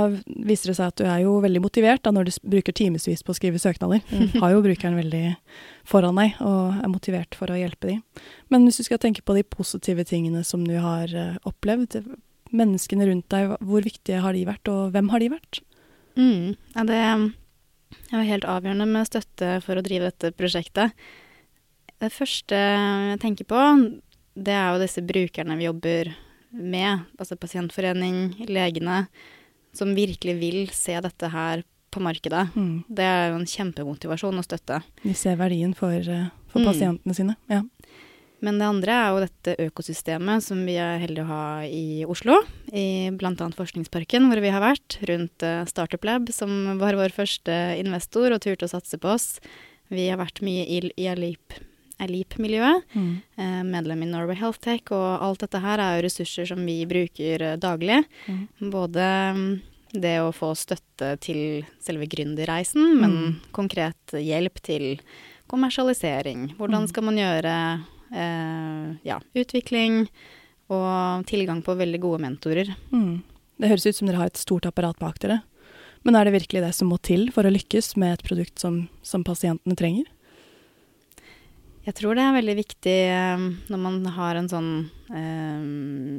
viser 0.48 0.70
det 0.70 0.76
seg 0.78 0.92
at 0.92 1.00
du 1.00 1.04
er 1.04 1.20
jo 1.26 1.34
veldig 1.44 1.60
motivert 1.60 2.00
da, 2.06 2.12
når 2.14 2.28
du 2.28 2.36
bruker 2.54 2.72
timevis 2.72 3.24
på 3.24 3.34
å 3.34 3.36
skrive 3.36 3.60
søknader. 3.60 4.00
Du 4.08 4.38
har 4.42 4.54
jo 4.54 4.62
brukeren 4.64 4.96
veldig 4.96 5.22
foran 5.88 6.16
deg 6.16 6.38
og 6.44 6.78
er 6.80 6.88
motivert 6.88 7.36
for 7.36 7.52
å 7.52 7.58
hjelpe 7.58 7.90
dem. 7.90 8.00
Men 8.48 8.64
hvis 8.64 8.80
du 8.80 8.86
skal 8.86 9.00
tenke 9.02 9.20
på 9.20 9.36
de 9.36 9.44
positive 9.44 10.06
tingene 10.08 10.40
som 10.46 10.64
du 10.64 10.78
har 10.80 11.12
eh, 11.12 11.36
opplevd, 11.48 12.00
menneskene 12.48 13.10
rundt 13.10 13.28
deg, 13.34 13.52
hvor 13.60 13.84
viktige 13.84 14.22
har 14.24 14.32
de 14.32 14.46
vært, 14.48 14.70
og 14.72 14.94
hvem 14.94 15.10
har 15.12 15.20
de 15.20 15.28
vært? 15.34 15.60
Mm. 16.16 16.54
Ja, 16.74 16.84
det 16.88 17.00
er 17.04 17.26
jo 18.14 18.22
helt 18.30 18.46
avgjørende 18.48 18.86
med 18.88 19.10
støtte 19.10 19.58
for 19.66 19.76
å 19.76 19.84
drive 19.84 20.08
dette 20.08 20.32
prosjektet. 20.38 20.96
Det 21.98 22.08
første 22.14 22.56
jeg 22.56 23.20
tenker 23.20 23.48
på, 23.50 23.60
det 24.38 24.54
er 24.54 24.72
jo 24.72 24.80
disse 24.80 25.04
brukerne 25.04 25.58
vi 25.60 25.68
jobber 25.68 26.08
med, 26.14 26.24
altså 26.54 27.36
pasientforening, 27.38 28.46
legene, 28.48 29.06
som 29.72 29.94
virkelig 29.94 30.38
vil 30.40 30.66
se 30.72 30.98
dette 31.00 31.28
her 31.30 31.62
på 31.90 32.00
markedet. 32.00 32.48
Mm. 32.54 32.84
Det 32.88 33.04
er 33.04 33.30
jo 33.30 33.38
en 33.40 33.46
kjempemotivasjon 33.48 34.36
og 34.38 34.44
støtte. 34.44 34.82
De 35.02 35.14
ser 35.14 35.36
verdien 35.36 35.74
for, 35.74 35.92
eh, 35.92 36.28
for 36.48 36.60
Mm. 36.60 36.66
pasientene 36.66 37.14
sine. 37.14 37.36
Ja. 37.48 37.62
Men 38.40 38.58
det 38.58 38.66
andre 38.68 38.88
er 38.92 39.08
jo 39.10 39.26
dette 39.26 39.56
økosystemet 39.70 40.42
som 40.42 40.64
vi 40.64 40.76
er 40.76 40.98
heldige 41.00 41.24
å 41.24 41.26
ha 41.26 41.60
i 41.66 42.04
Oslo. 42.06 42.36
I 42.72 43.10
bl.a. 43.10 43.34
Forskningsparken, 43.34 44.28
hvor 44.30 44.40
vi 44.40 44.50
har 44.50 44.60
vært. 44.60 44.98
Rundt 45.08 45.42
eh, 45.42 45.64
Startup 45.64 46.04
Lab, 46.04 46.28
som 46.30 46.78
var 46.78 46.92
vår 46.94 47.10
første 47.10 47.78
investor 47.78 48.30
og 48.32 48.40
turte 48.40 48.64
å 48.64 48.70
satse 48.70 48.96
på 48.98 49.08
oss. 49.12 49.40
Vi 49.90 50.08
har 50.08 50.18
vært 50.18 50.40
mye 50.40 50.64
i, 50.68 50.92
i 50.96 51.04
Alip- 51.08 51.58
Alip-miljøet. 52.00 52.84
Mm. 52.94 53.22
eh, 53.38 53.62
medlem 53.64 54.02
i 54.02 54.06
Norway 54.10 54.36
Health 54.36 54.60
Tech, 54.60 54.90
og 54.92 55.22
alt 55.22 55.40
dette 55.40 55.60
her 55.60 55.78
er 55.82 55.96
jo 55.98 56.06
ressurser 56.06 56.46
som 56.46 56.64
vi 56.64 56.84
bruker 56.86 57.42
eh, 57.42 57.56
daglig. 57.56 58.04
Mm. 58.28 58.70
Både 58.70 59.06
mm, 59.34 59.60
det 59.92 60.16
å 60.20 60.32
få 60.36 60.52
støtte 60.56 61.14
til 61.20 61.64
selve 61.80 62.06
gründerreisen, 62.06 63.00
men 63.00 63.10
Mm. 63.18 63.34
konkret 63.52 64.12
hjelp 64.14 64.60
til 64.62 64.98
kommersialisering. 65.48 66.54
Hvordan 66.56 66.82
Mm. 66.84 66.88
skal 66.88 67.02
man 67.04 67.16
gjøre 67.16 67.54
eh, 68.14 68.96
ja, 69.04 69.18
utvikling, 69.34 70.08
og 70.70 71.24
tilgang 71.26 71.62
på 71.64 71.74
veldig 71.76 72.00
gode 72.00 72.20
mentorer. 72.20 72.74
Mm. 72.92 73.22
Det 73.58 73.68
høres 73.70 73.86
ut 73.86 73.96
som 73.96 74.06
dere 74.08 74.16
har 74.20 74.26
et 74.26 74.36
stort 74.36 74.66
apparat 74.68 74.98
bak 74.98 75.18
dere. 75.18 75.42
Men 76.04 76.14
er 76.14 76.24
det 76.24 76.34
virkelig 76.42 76.60
det 76.62 76.74
som 76.74 76.88
må 76.88 76.98
til 77.02 77.30
for 77.32 77.42
å 77.44 77.50
lykkes 77.52 77.96
med 77.96 78.12
et 78.18 78.22
produkt 78.22 78.58
som, 78.60 78.88
som 79.02 79.24
pasientene 79.24 79.74
trenger? 79.76 80.04
Jeg 81.88 81.96
tror 81.96 82.18
det 82.18 82.24
er 82.26 82.34
veldig 82.36 82.54
viktig 82.58 82.96
eh, 83.08 83.44
når 83.72 83.80
man 83.80 84.02
har 84.12 84.36
en 84.36 84.48
sånn 84.50 84.72
eh, 85.08 85.62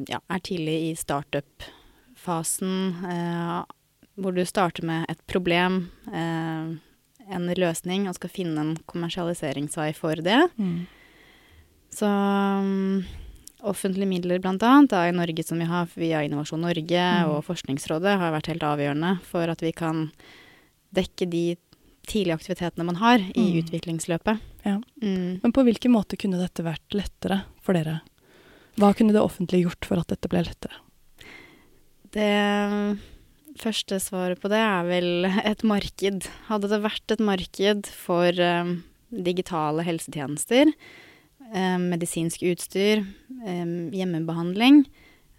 Ja, 0.09 0.17
er 0.25 0.41
tidlig 0.41 0.77
i 0.87 0.95
startup-fasen, 0.97 2.71
eh, 3.05 3.59
hvor 4.19 4.33
du 4.33 4.41
starter 4.49 4.87
med 4.89 5.05
et 5.11 5.21
problem, 5.29 5.83
en 6.09 7.45
løsning, 7.55 8.07
og 8.09 8.17
skal 8.17 8.33
finne 8.33 8.59
en 8.59 8.73
kommersialiseringsvei 8.89 9.93
for 9.95 10.19
det. 10.25 10.41
Mm. 10.57 10.89
Så 11.95 12.09
um, 12.09 13.05
offentlige 13.63 14.09
midler 14.09 14.41
blant 14.43 14.65
annet, 14.65 14.91
da, 14.91 15.05
i 15.07 15.15
Norge 15.15 15.45
som 15.45 15.61
vi 15.61 15.69
har 15.69 15.87
via 15.93 16.25
Innovasjon 16.25 16.65
Norge 16.65 17.05
mm. 17.05 17.31
og 17.31 17.45
Forskningsrådet, 17.47 18.17
har 18.19 18.35
vært 18.35 18.51
helt 18.51 18.65
avgjørende 18.65 19.13
for 19.29 19.53
at 19.53 19.63
vi 19.63 19.71
kan 19.77 20.09
dekke 20.97 21.29
de 21.31 21.45
tidlige 22.09 22.37
aktivitetene 22.39 22.87
man 22.87 22.99
har 22.99 23.21
i 23.21 23.45
mm. 23.45 23.59
utviklingsløpet. 23.63 24.45
Ja. 24.65 24.77
Mm. 25.01 25.39
Men 25.43 25.53
på 25.55 25.63
hvilken 25.67 25.93
måte 25.93 26.19
kunne 26.19 26.41
dette 26.41 26.65
vært 26.65 26.97
lettere 26.97 27.43
for 27.63 27.77
dere? 27.77 27.99
Hva 28.79 28.91
kunne 28.95 29.15
det 29.15 29.23
offentlige 29.23 29.67
gjort 29.67 29.87
for 29.87 30.01
at 30.01 30.11
dette 30.11 30.31
ble 30.31 30.43
lettere? 30.47 30.81
Det 32.09 32.29
første 33.59 33.99
svaret 34.01 34.39
på 34.41 34.49
det 34.51 34.61
er 34.63 34.87
vel 34.87 35.27
et 35.43 35.65
marked. 35.67 36.29
Hadde 36.47 36.71
det 36.71 36.81
vært 36.83 37.13
et 37.13 37.23
marked 37.23 37.89
for 37.91 38.39
um, 38.39 38.79
digitale 39.11 39.83
helsetjenester, 39.85 40.71
um, 41.51 41.89
medisinsk 41.91 42.45
utstyr, 42.49 43.03
um, 43.43 43.91
hjemmebehandling, 43.95 44.85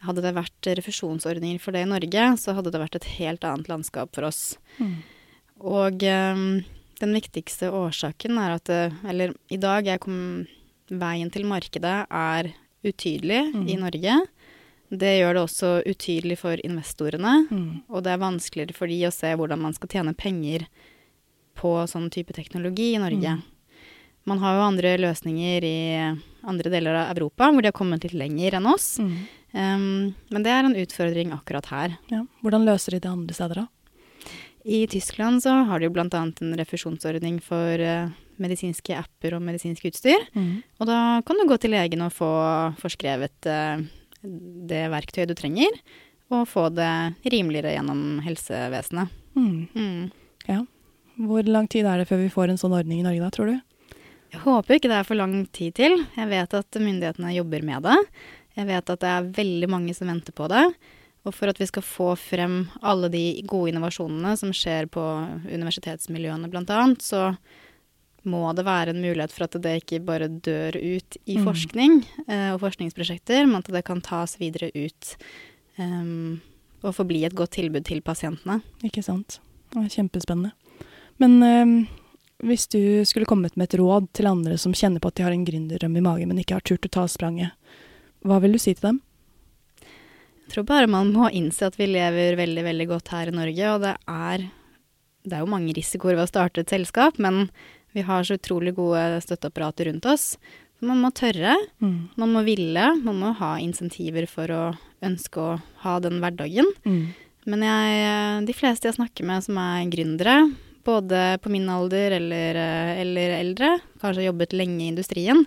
hadde 0.05 0.25
det 0.25 0.37
vært 0.37 0.69
refusjonsordninger 0.79 1.61
for 1.61 1.77
det 1.77 1.85
i 1.85 1.91
Norge, 1.91 2.27
så 2.41 2.55
hadde 2.57 2.73
det 2.73 2.81
vært 2.81 2.97
et 3.01 3.09
helt 3.19 3.45
annet 3.45 3.69
landskap 3.69 4.15
for 4.17 4.29
oss. 4.31 4.55
Mm. 4.79 5.01
Og 5.61 6.05
um, 6.05 6.45
den 7.01 7.17
viktigste 7.17 7.69
årsaken 7.75 8.39
er 8.41 8.57
at 8.57 8.71
Eller 9.09 9.35
i 9.53 9.59
dag 9.61 9.87
jeg 9.89 10.01
kom, 10.01 10.47
veien 10.91 11.31
til 11.31 11.47
markedet 11.49 11.97
er 12.11 12.53
utydelig 12.85 13.43
mm. 13.55 13.67
i 13.69 13.77
Norge. 13.81 14.17
Det 14.91 15.11
gjør 15.21 15.37
det 15.37 15.43
også 15.45 15.69
utydelig 15.87 16.41
for 16.41 16.61
investorene. 16.67 17.45
Mm. 17.51 17.83
Og 17.93 18.03
det 18.03 18.15
er 18.15 18.23
vanskeligere 18.25 18.75
for 18.75 18.91
de 18.91 18.99
å 19.07 19.15
se 19.15 19.31
hvordan 19.39 19.61
man 19.63 19.77
skal 19.77 19.93
tjene 19.93 20.17
penger 20.19 20.67
på 21.61 21.77
sånn 21.91 22.09
type 22.11 22.35
teknologi 22.35 22.95
i 22.97 23.03
Norge. 23.03 23.37
Mm. 23.39 23.87
Man 24.29 24.41
har 24.43 24.57
jo 24.57 24.67
andre 24.67 24.95
løsninger 25.01 25.65
i 25.65 25.79
andre 26.49 26.73
deler 26.73 26.97
av 27.05 27.13
Europa 27.15 27.49
hvor 27.51 27.63
de 27.63 27.71
har 27.71 27.77
kommet 27.77 28.05
litt 28.05 28.17
lenger 28.17 28.59
enn 28.59 28.69
oss. 28.69 28.97
Um, 29.01 30.13
men 30.31 30.47
det 30.47 30.53
er 30.55 30.67
en 30.67 30.79
utfordring 30.79 31.35
akkurat 31.37 31.71
her. 31.71 31.95
Ja. 32.13 32.25
Hvordan 32.45 32.67
løser 32.69 32.97
de 32.97 33.05
det 33.05 33.13
andre 33.13 33.37
steder, 33.37 33.63
da? 33.63 34.33
I 34.65 34.87
Tyskland 34.91 35.43
så 35.43 35.55
har 35.69 35.81
de 35.81 35.89
jo 35.89 35.95
bl.a. 35.95 36.09
en 36.13 36.57
refusjonsordning 36.59 37.39
for 37.45 37.81
uh, 37.81 38.11
medisinske 38.41 38.97
apper 38.97 39.37
og 39.37 39.45
medisinsk 39.45 39.87
utstyr. 39.89 40.27
Mm. 40.35 40.61
Og 40.81 40.91
da 40.91 40.99
kan 41.27 41.41
du 41.41 41.47
gå 41.49 41.57
til 41.61 41.75
legen 41.75 42.05
og 42.05 42.13
få 42.17 42.31
forskrevet 42.81 43.49
uh, 43.49 43.81
det 44.21 44.85
verktøyet 44.93 45.31
du 45.31 45.37
trenger, 45.39 45.81
og 46.31 46.47
få 46.49 46.69
det 46.75 46.93
rimeligere 47.33 47.73
gjennom 47.75 48.21
helsevesenet. 48.25 49.17
Mm. 49.35 49.67
Mm. 49.75 50.05
Ja. 50.47 50.61
Hvor 51.21 51.49
lang 51.49 51.67
tid 51.71 51.89
er 51.89 52.01
det 52.01 52.09
før 52.09 52.23
vi 52.23 52.33
får 52.33 52.53
en 52.53 52.61
sånn 52.61 52.77
ordning 52.77 53.01
i 53.01 53.07
Norge 53.07 53.25
da, 53.25 53.33
tror 53.35 53.51
du? 53.51 53.97
Jeg 54.31 54.45
håper 54.45 54.77
ikke 54.77 54.91
det 54.93 55.01
er 55.01 55.09
for 55.09 55.19
lang 55.19 55.35
tid 55.51 55.75
til. 55.81 55.97
Jeg 56.15 56.31
vet 56.31 56.55
at 56.55 56.79
myndighetene 56.79 57.35
jobber 57.35 57.65
med 57.67 57.89
det. 57.89 57.99
Jeg 58.59 58.69
vet 58.69 58.93
at 58.93 59.03
det 59.03 59.11
er 59.11 59.31
veldig 59.41 59.69
mange 59.73 59.95
som 59.97 60.11
venter 60.11 60.35
på 60.37 60.47
det. 60.53 60.63
Og 61.29 61.35
for 61.37 61.53
at 61.53 61.59
vi 61.61 61.69
skal 61.69 61.85
få 61.85 62.13
frem 62.17 62.63
alle 62.81 63.11
de 63.13 63.25
gode 63.49 63.75
innovasjonene 63.75 64.33
som 64.41 64.55
skjer 64.57 64.89
på 64.93 65.03
universitetsmiljøene 65.51 66.49
bl.a., 66.53 66.85
så 67.05 67.35
må 68.29 68.43
det 68.53 68.67
være 68.67 68.93
en 68.93 69.01
mulighet 69.01 69.33
for 69.33 69.47
at 69.47 69.57
det 69.65 69.79
ikke 69.81 70.03
bare 70.05 70.29
dør 70.29 70.77
ut 70.77 71.17
i 71.25 71.39
mm. 71.39 71.45
forskning 71.47 71.95
eh, 72.27 72.51
og 72.53 72.61
forskningsprosjekter, 72.65 73.47
men 73.49 73.61
at 73.63 73.71
det 73.73 73.85
kan 73.87 74.03
tas 74.05 74.37
videre 74.41 74.69
ut 74.77 75.15
um, 75.81 76.41
og 76.85 76.97
forbli 76.97 77.23
et 77.25 77.37
godt 77.37 77.57
tilbud 77.57 77.87
til 77.89 78.03
pasientene. 78.05 78.61
Ikke 78.85 79.05
sant. 79.05 79.39
Det 79.73 79.85
er 79.85 79.95
kjempespennende. 79.95 80.53
Men 81.21 81.41
um, 81.45 81.75
hvis 82.45 82.67
du 82.73 83.05
skulle 83.09 83.29
kommet 83.29 83.57
med 83.57 83.69
et 83.69 83.79
råd 83.81 84.09
til 84.17 84.29
andre 84.29 84.57
som 84.61 84.77
kjenner 84.77 85.01
på 85.01 85.13
at 85.13 85.19
de 85.19 85.27
har 85.27 85.37
en 85.37 85.47
gründerdrøm 85.47 85.97
i 85.97 86.05
magen, 86.05 86.33
men 86.33 86.41
ikke 86.41 86.57
har 86.59 86.65
turt 86.65 86.89
å 86.89 86.93
ta 87.01 87.07
spranget, 87.09 87.57
hva 88.25 88.41
vil 88.45 88.57
du 88.57 88.61
si 88.61 88.75
til 88.75 88.91
dem? 88.91 89.01
Tror 90.51 90.67
bare 90.67 90.91
man 90.91 91.13
må 91.15 91.29
innse 91.31 91.69
at 91.69 91.77
vi 91.79 91.87
lever 91.91 92.39
veldig, 92.39 92.65
veldig 92.67 92.87
godt 92.91 93.13
her 93.15 93.31
i 93.31 93.35
Norge, 93.37 93.75
og 93.75 93.85
det 93.85 93.93
er, 94.11 94.49
det 95.23 95.37
er 95.37 95.45
jo 95.45 95.53
mange 95.53 95.75
risikoer 95.77 96.17
ved 96.17 96.27
å 96.27 96.33
starte 96.33 96.65
et 96.65 96.73
selskap, 96.73 97.21
men 97.23 97.47
vi 97.95 98.03
har 98.07 98.27
så 98.27 98.39
utrolig 98.39 98.75
gode 98.79 99.03
støtteapparater 99.23 99.91
rundt 99.91 100.07
oss. 100.11 100.35
Man 100.83 101.03
må 101.03 101.11
tørre, 101.15 101.55
mm. 101.83 101.97
man 102.19 102.35
må 102.35 102.43
ville, 102.47 102.87
man 103.05 103.19
må 103.21 103.35
ha 103.39 103.57
insentiver 103.63 104.27
for 104.31 104.51
å 104.55 104.63
ønske 105.05 105.43
å 105.43 105.59
ha 105.85 105.99
den 106.03 106.23
hverdagen. 106.23 106.71
Mm. 106.87 107.03
Men 107.51 107.65
jeg, 107.67 108.47
de 108.49 108.57
fleste 108.57 108.89
jeg 108.89 108.99
snakker 108.99 109.27
med 109.29 109.45
som 109.45 109.59
er 109.61 109.91
gründere, 109.93 110.37
både 110.87 111.37
på 111.45 111.53
min 111.53 111.69
alder 111.71 112.17
eller, 112.17 112.59
eller 113.01 113.37
eldre, 113.39 113.75
kanskje 114.01 114.23
har 114.23 114.31
jobbet 114.31 114.57
lenge 114.57 114.85
i 114.85 114.91
industrien, 114.95 115.45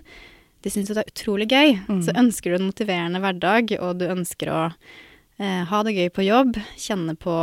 de 0.64 0.72
syns 0.72 0.88
jo 0.88 0.96
det 0.96 1.04
er 1.04 1.12
utrolig 1.12 1.48
gøy. 1.52 1.74
Mm. 1.88 2.00
Så 2.06 2.14
ønsker 2.16 2.52
du 2.52 2.58
en 2.58 2.68
motiverende 2.70 3.20
hverdag, 3.20 3.76
og 3.84 4.00
du 4.00 4.06
ønsker 4.08 4.50
å 4.52 4.60
eh, 4.70 5.62
ha 5.68 5.82
det 5.84 5.96
gøy 5.98 6.10
på 6.14 6.24
jobb, 6.26 6.58
kjenne 6.80 7.16
på 7.20 7.36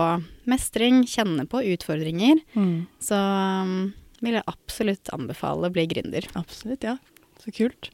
mestring, 0.49 1.03
kjenne 1.09 1.45
på 1.49 1.61
utfordringer, 1.75 2.41
mm. 2.57 2.75
så 3.03 3.21
um, 3.61 3.91
vil 4.21 4.39
jeg 4.39 4.49
absolutt 4.49 5.11
anbefale 5.13 5.69
å 5.69 5.73
bli 5.73 5.87
gründer. 5.91 6.25
Absolutt, 6.39 6.85
ja. 6.87 6.97
Så 7.41 7.53
kult. 7.55 7.91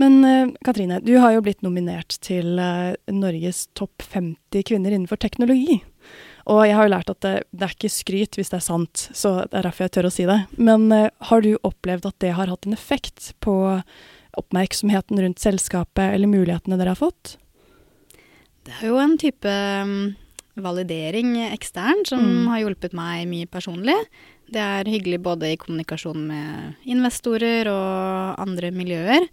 Men 0.00 0.20
uh, 0.24 0.52
Katrine, 0.66 1.00
du 1.04 1.16
har 1.22 1.34
jo 1.36 1.42
blitt 1.44 1.62
nominert 1.62 2.16
til 2.24 2.58
uh, 2.58 2.96
Norges 3.12 3.68
topp 3.78 4.02
50 4.02 4.66
kvinner 4.66 4.94
innenfor 4.94 5.20
teknologi. 5.22 5.80
Og 6.50 6.66
jeg 6.66 6.76
har 6.76 6.84
jo 6.84 6.92
lært 6.92 7.12
at 7.12 7.22
det, 7.24 7.34
det, 7.54 7.62
er 7.64 7.76
ikke 7.76 7.92
skryt 7.92 8.36
hvis 8.36 8.50
det 8.52 8.58
er 8.58 8.66
sant, 8.66 9.06
så 9.16 9.36
det 9.46 9.56
er 9.56 9.68
derfor 9.68 9.86
jeg 9.86 9.94
tør 9.96 10.10
å 10.10 10.12
si 10.12 10.26
det. 10.28 10.40
Men 10.58 10.90
uh, 10.92 11.06
har 11.30 11.44
du 11.44 11.54
opplevd 11.62 12.10
at 12.10 12.18
det 12.24 12.34
har 12.36 12.50
hatt 12.50 12.68
en 12.68 12.76
effekt 12.76 13.32
på 13.44 13.56
oppmerksomheten 14.40 15.20
rundt 15.22 15.42
selskapet 15.42 16.14
eller 16.14 16.30
mulighetene 16.30 16.78
dere 16.80 16.94
har 16.94 17.00
fått? 17.00 17.36
Det 18.64 18.76
er 18.78 18.88
jo 18.88 19.00
en 19.00 19.16
type 19.20 19.50
um, 19.84 20.14
validering 20.56 21.36
ekstern 21.50 22.04
som 22.08 22.22
mm. 22.22 22.46
har 22.52 22.62
hjulpet 22.62 22.94
meg 22.96 23.26
mye 23.28 23.50
personlig. 23.50 23.96
Det 24.48 24.60
er 24.60 24.88
hyggelig 24.88 25.20
både 25.24 25.52
i 25.52 25.58
kommunikasjon 25.60 26.22
med 26.28 26.88
investorer 26.88 27.68
og 27.72 28.40
andre 28.40 28.70
miljøer. 28.74 29.28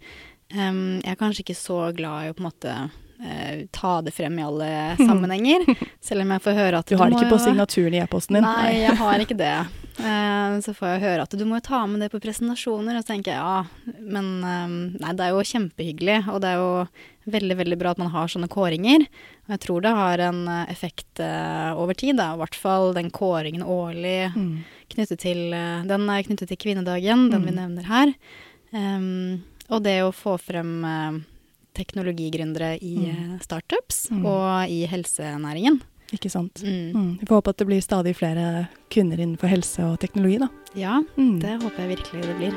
Um, 0.52 1.00
jeg 1.00 1.14
er 1.14 1.20
kanskje 1.20 1.46
ikke 1.46 1.56
så 1.56 1.78
glad 1.96 2.26
i 2.26 2.32
å 2.32 2.36
på 2.36 2.44
en 2.44 2.50
måte 2.50 2.76
uh, 3.22 3.62
ta 3.74 3.94
det 4.04 4.14
frem 4.14 4.38
i 4.38 4.44
alle 4.44 4.70
sammenhenger. 4.98 5.64
Selv 6.04 6.24
om 6.24 6.34
jeg 6.34 6.44
får 6.44 6.58
høre 6.58 6.82
at 6.82 6.90
Du 6.90 6.98
har 6.98 7.10
det 7.10 7.20
ikke 7.20 7.32
på 7.34 7.40
signaturen 7.44 7.96
i 7.96 8.02
e-posten 8.02 8.38
din? 8.38 8.46
Nei, 8.46 8.82
jeg 8.82 8.98
har 8.98 9.22
ikke 9.24 9.38
det. 9.38 9.54
Uh, 9.98 10.58
så 10.64 10.74
får 10.76 10.94
jeg 10.94 11.04
høre 11.06 11.26
at 11.26 11.36
du 11.38 11.44
må 11.46 11.60
jo 11.60 11.66
ta 11.68 11.84
med 11.90 12.04
det 12.04 12.10
på 12.12 12.20
presentasjoner, 12.22 12.98
og 12.98 13.04
så 13.04 13.12
tenker 13.12 13.34
jeg 13.34 13.40
ja, 13.40 13.96
men 14.02 14.30
um, 14.42 14.76
nei, 15.02 15.14
det 15.18 15.26
er 15.26 15.34
jo 15.34 15.46
kjempehyggelig, 15.52 16.18
og 16.32 16.42
det 16.44 16.52
er 16.52 16.60
jo 16.60 17.32
veldig, 17.32 17.56
veldig 17.62 17.78
bra 17.78 17.94
at 17.94 18.02
man 18.02 18.10
har 18.14 18.30
sånne 18.30 18.50
kåringer. 18.50 19.06
Og 19.46 19.54
jeg 19.54 19.62
tror 19.66 19.84
det 19.84 19.94
har 19.98 20.24
en 20.26 20.44
effekt 20.66 21.22
uh, 21.22 21.72
over 21.78 21.98
tid, 21.98 22.18
da, 22.18 22.32
i 22.34 22.42
hvert 22.42 22.58
fall 22.58 22.90
den 22.96 23.12
kåringen 23.14 23.62
årlig 23.62 24.32
mm. 24.34 24.54
knyttet 24.94 25.22
til 25.22 25.52
uh, 25.54 25.82
Den 25.86 26.08
er 26.10 26.26
knyttet 26.26 26.50
til 26.50 26.60
kvinnedagen, 26.60 27.28
den 27.30 27.44
mm. 27.44 27.48
vi 27.48 27.56
nevner 27.60 27.90
her. 27.90 28.16
Um, 28.72 29.42
og 29.72 29.84
det 29.84 30.00
å 30.04 30.14
få 30.16 30.34
frem 30.40 30.82
teknologigründere 31.76 32.76
i 32.80 32.96
mm. 33.08 33.40
startups 33.44 34.10
mm. 34.10 34.26
og 34.26 34.70
i 34.70 34.84
helsenæringen. 34.90 35.80
Ikke 36.12 36.28
sant. 36.28 36.60
Mm. 36.62 36.92
Mm. 36.92 37.12
Vi 37.20 37.26
får 37.28 37.40
håpe 37.40 37.54
at 37.54 37.62
det 37.62 37.68
blir 37.70 37.84
stadig 37.84 38.16
flere 38.18 38.66
kvinner 38.92 39.20
innenfor 39.20 39.48
helse 39.48 39.84
og 39.86 40.00
teknologi, 40.02 40.42
da. 40.44 40.50
Ja, 40.76 41.00
mm. 41.16 41.38
det 41.40 41.56
håper 41.62 41.86
jeg 41.86 41.96
virkelig 41.96 42.26
det 42.28 42.36
blir. 42.40 42.56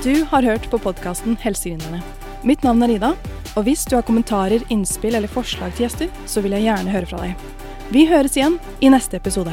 Du 0.00 0.24
har 0.24 0.42
hørt 0.42 0.70
på 0.70 0.78
podkasten 0.80 1.36
Helsegründerne. 1.42 2.00
Mitt 2.42 2.62
navn 2.64 2.80
er 2.86 2.94
Ida, 2.94 3.10
og 3.52 3.66
hvis 3.66 3.82
du 3.84 3.98
har 3.98 4.04
kommentarer, 4.06 4.62
innspill 4.72 5.18
eller 5.18 5.28
forslag 5.28 5.74
til 5.74 5.84
gjester, 5.84 6.08
så 6.24 6.40
vil 6.40 6.56
jeg 6.56 6.70
gjerne 6.70 6.94
høre 6.94 7.10
fra 7.10 7.26
deg. 7.26 7.44
Vi 7.92 8.06
høres 8.08 8.38
igjen 8.38 8.56
i 8.80 8.88
neste 8.92 9.18
episode. 9.20 9.52